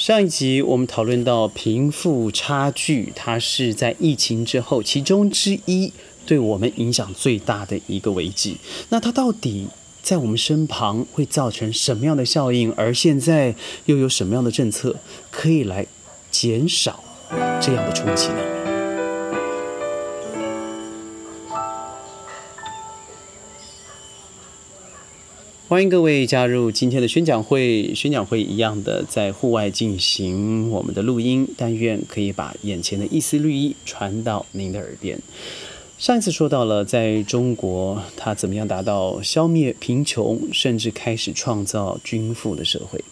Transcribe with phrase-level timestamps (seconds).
[0.00, 5.92] 上一集我们讨论到贫富差距，它是在疫情之后其中之一，
[6.24, 8.56] 对我们影响最大的一个危机。
[8.88, 9.68] 那它到底
[10.00, 12.72] 在我们身旁会造成什么样的效应？
[12.72, 13.54] 而现在
[13.84, 14.96] 又有什么样的政策
[15.30, 15.86] 可以来
[16.30, 17.04] 减少
[17.60, 18.49] 这样的冲击呢？
[25.70, 27.94] 欢迎各位加入今天的宣讲会。
[27.94, 35.16] 宣讲会一样的在户外进行我们的录音，但愿可以把眼前的一丝绿意传到您的耳边。
[35.96, 43.04] 上一次说到了，在中国，它怎么样达到消灭贫穷，甚至开始创造均富的社会。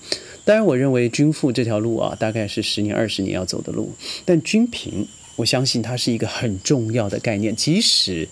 [0.44, 3.92] 当然，我认为均富这条路啊，大概是十年、二十年要走的路。
[4.24, 5.06] 但均贫，
[5.38, 8.28] 我相信它是一个很重要的概念，即使。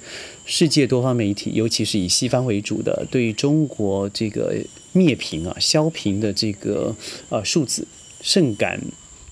[0.48, 4.54] 世界多方媒体，尤其是以西方为主的，对于中国这个
[4.92, 6.94] 灭贫啊、消贫的这个
[7.30, 7.84] 呃数字
[8.20, 8.80] 甚感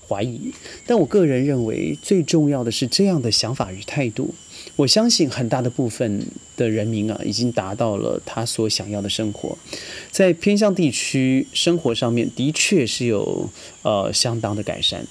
[0.05, 0.51] 怀疑。
[0.85, 4.35] 但我个人认为，最重要的是这样的想法与态度。
[4.75, 9.57] 我相信很大的部分的人民啊，已经达到了他所想要的生活。
[10.11, 13.49] 在偏乡地区生活上面，的确是有
[13.83, 15.07] 呃相当的改善。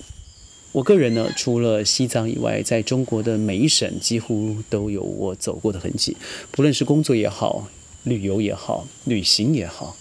[0.74, 6.16] 我个人呢，除了西藏以外，在中国的每一省几乎都有我走过的痕迹。
[6.50, 7.68] 不论是工作也好，
[8.02, 9.96] 旅游也好，旅行也好。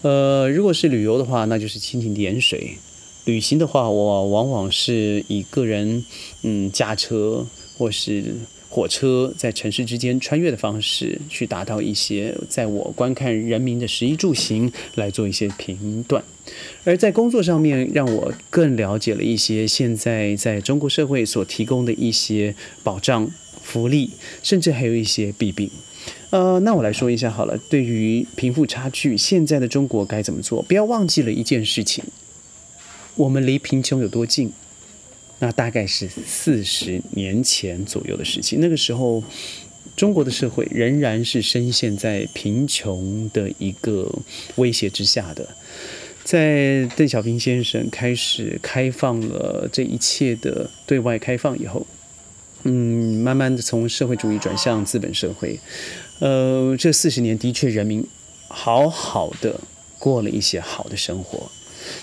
[0.00, 2.78] 呃，如果是旅游的话，那就是蜻蜓点水；
[3.26, 6.02] 旅行的话，我往往是以个人
[6.40, 8.34] 嗯驾车或是。
[8.74, 16.24] 火车在城市之间穿越的方式，去达到一些在我观看人民的食衣住行来做一些评断，
[16.82, 23.30] 而在工作上面，让我更了解了一些现在在中国社会所提供的一些保障
[23.62, 24.10] 福利，
[24.42, 25.70] 甚至还有一些弊病。
[26.30, 30.60] 呃，那我来说一下好了，对于贫富差距，现在的中国该怎么做？
[30.62, 32.02] 不要忘记了一件事情，
[33.14, 34.52] 我们离贫穷有多近？
[35.38, 38.60] 那大概是四十年前左右的事情。
[38.60, 39.22] 那个时候，
[39.96, 44.10] 中国的社会仍然是深陷在贫穷的一个
[44.56, 45.48] 威胁之下的。
[46.22, 51.86] 在邓小平先生开始开放了这一切的对外开放以后，
[52.62, 55.60] 嗯，慢慢的从社会主义转向资本社会。
[56.20, 58.06] 呃，这四十年的确人民
[58.48, 59.60] 好好的
[59.98, 61.50] 过了一些好的生活，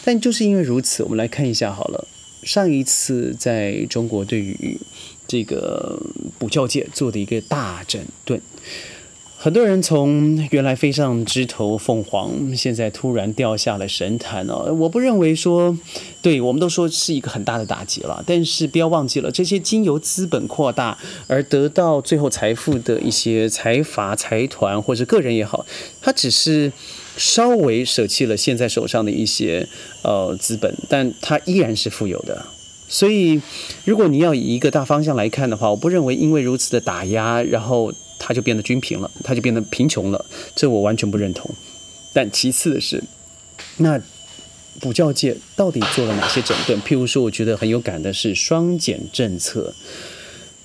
[0.04, 2.08] 但就是因为如此，我们来看一下好了。
[2.44, 4.78] 上一次在中国对于
[5.28, 6.02] 这个
[6.38, 8.42] 补教界做的一个大整顿，
[9.44, 14.72] 很多人从原来飞上枝头凤凰，现在突然掉下了神坛哦。
[14.76, 15.76] 我不认为说，
[16.22, 25.66] 对我们都说是一个很大的打击了，但是不要忘记了，这些经由资本扩大而得到最后财富的一些财阀、财团或者个人也好，
[26.00, 26.72] 他只是。
[27.18, 29.68] 稍微舍弃了现在手上的一些
[30.02, 32.46] 呃资本，但他依然是富有的。
[32.88, 33.42] 所以，
[33.84, 37.94] 如果你要以一个大方向来看的话，我不认为因为如此的打压，然后
[38.32, 40.26] 他就变得均贫了，他就变得贫穷了，
[40.56, 41.54] 这我完全不认同。
[42.14, 43.04] 但其次的是，
[43.76, 44.02] 那
[44.80, 46.82] 补教界到底做了哪些整顿？
[46.82, 49.74] 譬如说，我觉得很有感的是双减政策。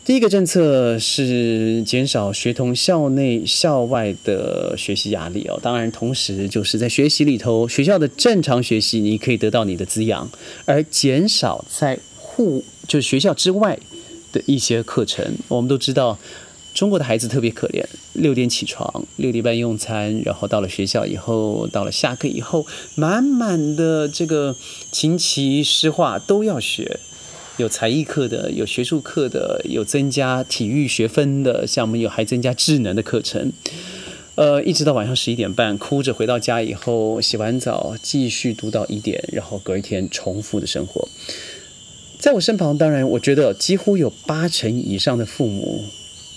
[0.04, 10.30] 第一个政策是减少学童校内校外的学习压力哦，当然同时就是在学习里头，学校的正常学习你可以得到你的滋养，
[10.64, 13.76] 而减少在户就是学校之外
[14.30, 15.34] 的一些课程。
[15.48, 16.16] 我们都知道，
[16.76, 17.82] 中国的孩子特别可怜，
[18.12, 22.66] 六点起床，六点半用餐，然后到了学校以后，到了下课以后，
[22.96, 24.54] 满满的这个
[24.92, 27.00] 琴棋诗画都要学。
[27.56, 33.50] 有才艺课的，有学术课的，有增加体育学分的，像我们有还增加智能的课程，
[34.34, 41.08] 呃，一直到晚上十一点半，哭着回到家以后，洗完澡继续读到一点，然后隔一天重复的生活。
[42.18, 45.86] 在我身旁，当然，我觉得几乎有八成以上的父母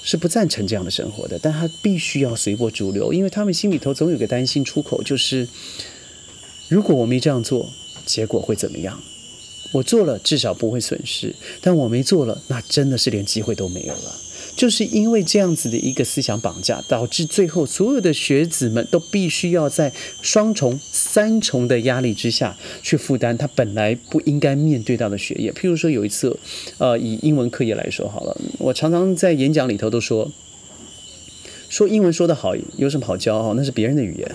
[0.02, 5.48] 是不赞成这样的生活的，但他必须要随波逐流，因为他们心里头总有个担心出口，就是
[6.68, 7.70] 如果我没这样做，
[8.06, 9.02] 结果会怎么样？
[9.72, 11.30] 我做了，至少不会损失；
[11.62, 14.16] 但我没做了，那真的是连机会都没有了。
[14.60, 25.50] 就是因为这样子的一个思想绑架，导致最后所有的学子们都必须要在双重、三重的压力之下去负担他本来不应该面对到的学业。
[25.54, 26.38] 譬如说，有一次，
[26.78, 30.30] 呃，以英文课业来说好了，我常常在演讲里头都说，
[31.70, 33.54] 说英文说得好有什么好骄傲？
[33.54, 34.30] 那是别人的语言。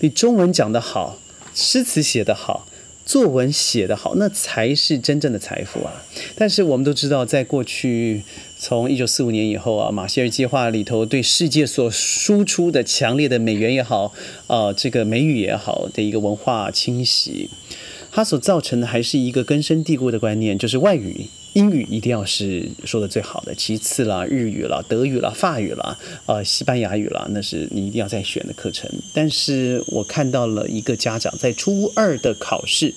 [0.00, 1.18] 你中文讲得好，
[1.54, 2.66] 诗词写得好。
[3.04, 6.02] 作文写得好，那才是真正的财富啊！
[6.34, 8.24] 但是我们都知道，在过去，
[8.58, 14.12] 从一九四五年以后啊，马歇尔计划里头对世界所输出的强烈的美元也好，
[14.46, 17.50] 啊，这个美语也好的一个文化侵袭，
[18.10, 28.90] 它所造成的还是一个根深蒂固的观念，就是外语英语一定要是说的最好的，其次啦，日语啦、德语啦、法语啦、呃西班牙语啦，那是你一定要再选的课程。
[29.12, 32.94] 但是我看到了一个家长在初二的考试，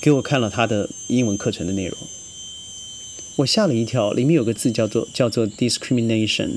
[0.00, 1.96] 给我看了他的英文课程的内容，
[3.40, 6.50] 我吓了一跳，里面有个字叫做叫做 discrimination。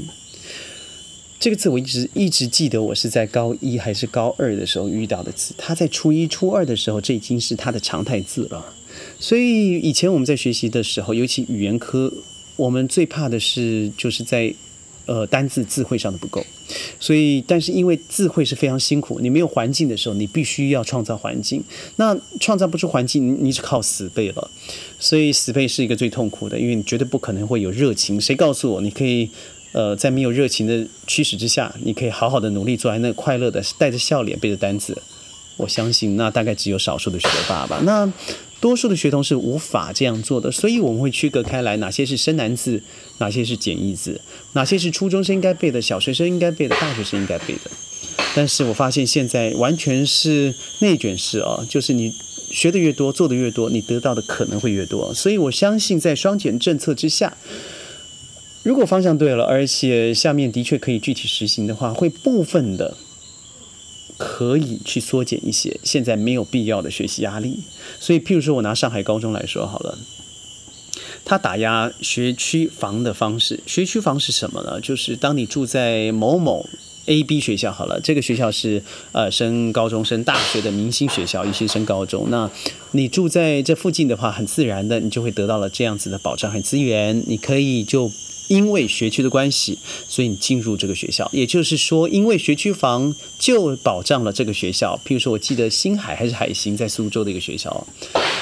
[1.39, 5.53] 这个字我一直一直记得，我是在高一还是高二的时候遇到的字。
[5.57, 8.74] 他在初一、初二的时候，这已经是他的常态字了。
[9.19, 12.13] 所以以前我们在学习的时候，尤其语言科，
[12.56, 14.53] 我们最怕的是就是在
[15.05, 16.45] 呃单字字汇上的不够。
[17.00, 21.63] 所以，但是因为字汇是非常辛苦，你没有环境的时候，你必须要创造环境。
[21.97, 24.50] 那创造不出环境，你你是靠死背了。
[25.00, 28.19] 所以死背是一个最痛苦的，因为你绝对不可能会有热情。
[28.19, 29.29] 谁告诉我你可以？
[29.73, 34.95] 呃，在没有热情的驱使之下，你可以好好的努力坐在那快乐的带着笑脸背着单词。
[35.57, 37.81] 我相信那大概只有少数的学霸吧。
[37.83, 38.07] 那
[38.63, 42.81] 多数的学童是无法这样做的，所以我们会区隔开来，哪些是生难字，
[43.18, 44.21] 哪些是简易字，
[44.54, 47.69] 哪些是初中生应该背的，小学生应该背的，大学生应该背的。
[48.33, 52.10] 但是我发现现在完全是内卷式啊，就是你
[52.51, 55.13] 学的越多，做的越多，你得到的可能会越多。
[55.13, 57.36] 所以我相信在双减政策之下。
[58.63, 62.95] 如果方向对了，而且下面的确可以具体实行的话，会部分的
[64.23, 67.59] 可以去缩减一些现在没有必要的学习压力。
[67.99, 69.97] 所以，譬如说我拿上海高中来说好了，
[71.25, 74.79] 他打压学区房的方式，学区房是什么呢？
[74.79, 76.65] 就是当你住在某某
[77.05, 78.81] A、B 学校好了，这个学校是
[79.11, 82.49] 呃升高中升大学的明星学校，一些升高中，那
[82.91, 88.09] 你住在这附近的话，很自然的你就会得到了这样子的保障和资源，你可以就。
[88.47, 94.99] 因为学区的关系，所以你进入这个学校，也就是说，因为学区房就保障了这个学校。
[95.05, 97.87] 譬如说，我记得星海还是海星在苏州的一个学校，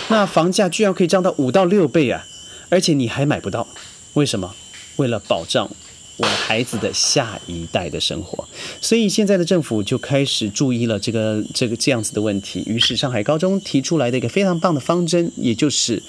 [0.10, 2.26] 那房价居然可以涨到五到六倍啊！
[2.70, 3.68] 而且你还买不到，
[4.14, 4.56] 为什么？
[4.98, 5.70] 为了保障
[6.18, 8.48] 我孩子的下一代的生活，
[8.82, 12.64] 所以现在的政府就开始注意了这个这个这样子的问题。
[12.66, 16.02] 于是，上海高中提出来的一个非常棒的方针，也就是。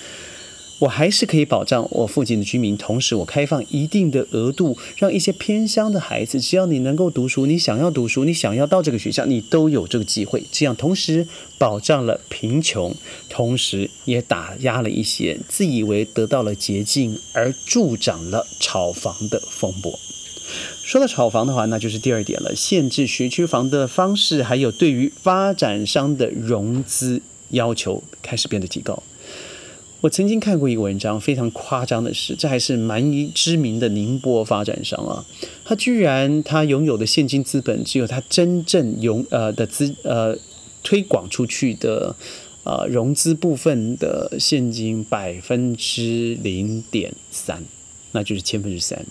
[0.83, 10.43] 我还是可以保障我附近的居民，同时我开放一定的额度，让一些偏乡的孩子，只要你能够读书，你想要读书，你想要到这个学校，你都有这个机会。
[10.51, 12.93] 这样同时保障了贫穷，
[13.29, 19.97] 同时也打压了一些自以为得到了捷径而助长了炒房的风波。
[20.83, 29.01] 说到炒房的话，那就是第二点了，限制学区房的方式，还有对于发展商的融资要求开始变得提高。
[30.03, 35.25] 我曾经看过一个文章，非常夸张的是，这还是蛮知名的宁波发展商啊，
[35.65, 40.37] 他居然他拥有的现金资本只有他真正拥呃的资呃
[40.83, 42.17] 推广出去的
[42.65, 47.65] 呃融资部分的现金百分之零点三，
[48.11, 49.07] 那就是千分之三。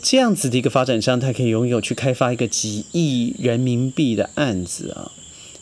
[0.00, 5.12] 这样子的一个发展商，他可以拥有去开发一个几亿人民币的案子啊。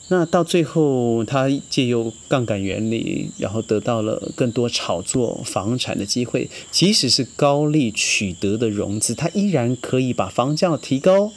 [0.09, 6.49] 那到最后，他借由杠杆原理，然后得到了更多炒作房产的机会。
[6.71, 11.33] 即使是高利取得的融资，他依然可以把房价提高，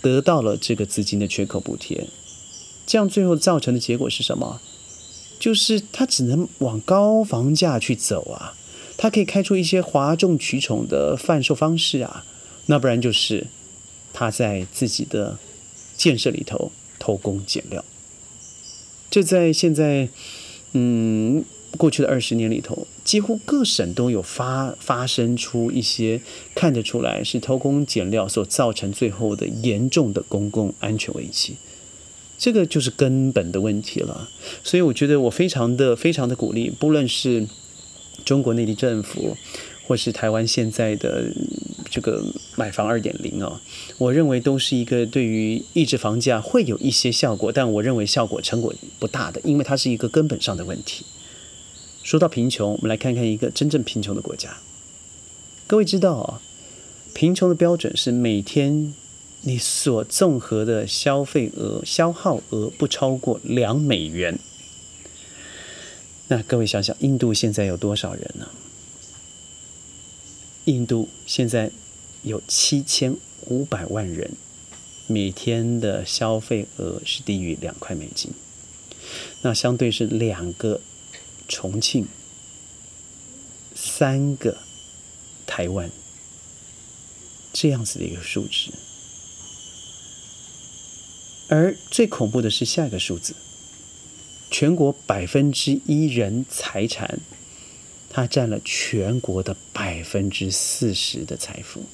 [0.00, 2.06] 得到了这个资金的缺口补贴。
[2.86, 4.60] 这样最后造成的结果是什么？
[5.40, 8.54] 就是他只能往高房价去走啊。
[8.96, 12.24] 他可以开出一些哗众取宠的贩售方式啊。
[12.66, 13.48] 那不然就是
[14.12, 15.38] 他在自己的
[15.96, 16.70] 建设里头。
[17.00, 17.84] 偷工减料，
[19.10, 20.08] 这在现在，
[20.74, 21.44] 嗯，
[21.76, 26.20] 过去的二十年里头，几乎各省都有发发生出一些
[26.54, 31.56] 看得出来是偷工减料所造成最后的严重的公共安全危机，
[32.38, 34.28] 这个就是根本的问题了。
[34.62, 37.48] 所以我觉得我非常的非常的鼓励，不论是
[38.24, 39.36] 中国内地政府。
[39.86, 41.32] 或是台湾现在的
[41.90, 42.24] 这个
[42.56, 43.60] 买房二点零啊，
[43.98, 51.04] 我认为都是一个对于抑制房价会有一些效果，但我认为效果成果不大的，因为它是一个根本上的问题。
[52.02, 54.58] 说到贫穷，我们来看看一个真正贫穷的国家。
[55.66, 56.40] 各位知道啊，
[57.12, 58.94] 贫穷的标准是每天
[59.42, 64.38] 你所综合的消费额、消耗额不超过两美元。
[66.28, 68.48] 那各位想想，印度现在有多少人呢？
[70.64, 71.70] 印度现在
[72.22, 74.32] 有七千五百万人，
[75.06, 78.32] 每天的消费额是低于两块美金，
[79.42, 80.80] 那相对是两个
[81.48, 82.06] 重庆，
[83.74, 84.58] 三个
[85.46, 85.90] 台湾
[87.52, 88.70] 这样子的一个数值。
[91.48, 93.34] 而最恐怖的是下一个数字，
[94.50, 97.18] 全国百分之一人财产，
[98.10, 101.84] 它占了全国的百分之四十的财富。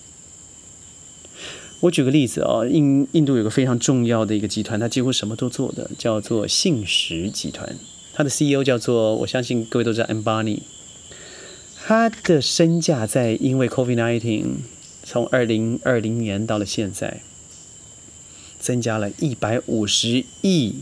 [1.81, 7.77] 我举个例子啊，印印度有个非常重要的一个集团，它几乎什么都做的，叫做信实集团。
[8.15, 10.61] 它的 CEO 叫做，我相信各位都知道 Ambani。
[11.85, 14.57] 他的身价在因为 COVID-19
[15.05, 17.21] 从二零二零年到了现在，
[18.59, 20.79] 增加了一百五十亿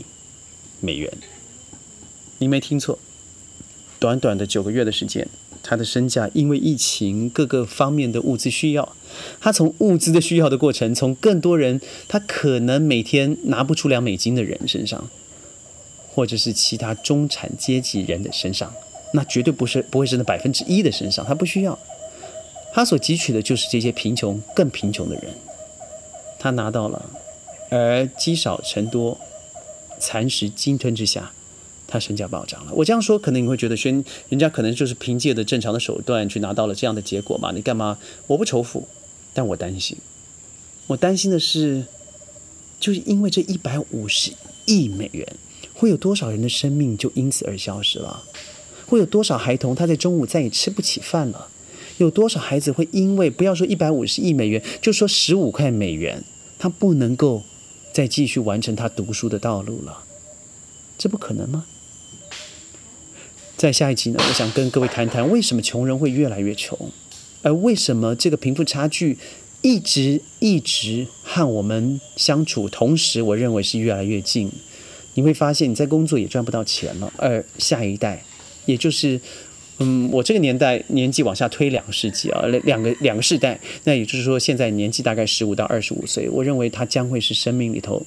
[0.79, 1.11] 美元。
[2.39, 2.97] 你没听错，
[3.99, 5.27] 短短的九个月的时间，
[5.63, 8.95] 他的身价因为疫情各个方面的物资需要，
[9.39, 15.09] 他从物资的需要的过程，从更多人他可能每天拿不出两美金的人身上，
[16.11, 18.73] 或者是其他中产阶级人的身上。
[19.13, 21.79] 那绝对不是不会是那百分之一的身上，他不需要，
[22.73, 25.33] 他所汲取的就是这些贫穷更贫穷的人，
[26.37, 27.09] 他拿到了，
[27.69, 29.17] 而积少成多，
[29.99, 31.31] 蚕食鲸吞之下，
[31.87, 32.73] 他身价暴涨了。
[32.73, 37.51] 我这样说，可能你会觉得，宣人家可能就是凭借的正常的手段去拿到了这样的结果嘛？
[37.51, 37.97] 你干嘛？
[38.27, 38.87] 我不仇富，
[39.33, 39.97] 但我担心，
[40.87, 41.85] 我担心的是，
[42.79, 44.31] 就是因为这一百五十
[44.65, 45.27] 亿美元，
[45.73, 48.23] 会有多少人的生命就因此而消失了？
[48.87, 51.47] 会有多少孩童他在中午再也吃不起饭了？
[51.97, 56.23] 有多少孩子会因为不要说一百五十亿美元，就说十五块美元，
[56.59, 57.43] 他不能够
[57.93, 60.03] 再继续完成他读书的道路了？
[60.97, 61.65] 这不可能吗？
[63.65, 66.77] 在下一集呢，我想跟各位谈谈为什么穷人会越来越穷，
[67.41, 69.17] 而为什么这个贫富差距
[69.63, 74.51] 一直一直和我们相处，同时我认为是越来越近。
[75.15, 78.23] 你会发现你在工作也赚不到钱了，而下一代。
[78.67, 79.19] 也就是，
[79.79, 88.05] 嗯，我这个年代年纪往下推两个世纪啊，两个两个世代，那也就是说，现在年纪大概十五到二十五岁，我认为它将会是生命里头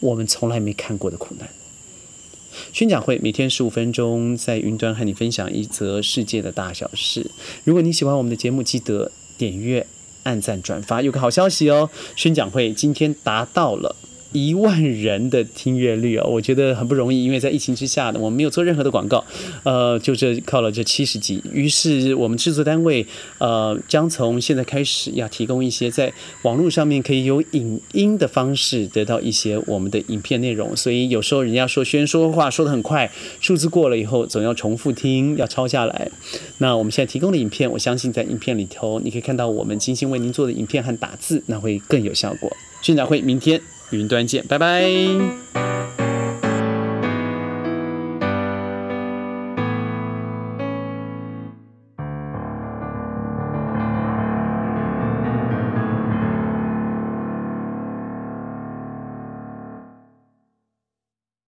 [0.00, 1.46] 我们从来没看过的苦难。
[2.72, 7.30] 宣讲会每天十五分钟，在云端和你分享一则世界的大小事。
[7.64, 9.86] 如果你喜欢我们的节目，记得点阅、
[10.22, 11.02] 按赞、转发。
[11.02, 13.96] 有个好消息哦，宣讲会今天达到了。
[14.34, 19.24] 一万人的听阅率啊，我觉得很不容易，因为在疫情之下呢，我们没有做任何的广告，
[19.62, 21.40] 呃，就这靠了这七十集。
[21.52, 23.06] 于是我们制作单位
[23.38, 26.12] 呃，将从现在开始要提供一些在
[26.42, 30.76] 网络上面可以有影音的方式得到一些我们的影片内容。
[30.76, 33.08] 所以有时候人家说宣说话说的很快，
[33.40, 36.10] 数字过了以后总要重复听，要抄下来。
[36.58, 42.50] 那我们现在提供的影片，我相信在影片里头你可以看到我们精心为您做的影片和打字，那会更有效果。
[42.82, 43.60] 宣讲会明天。
[43.94, 45.73] 云端见，拜拜。